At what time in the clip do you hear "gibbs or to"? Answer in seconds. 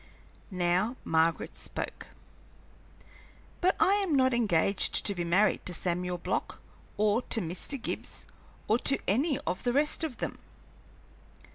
7.79-8.97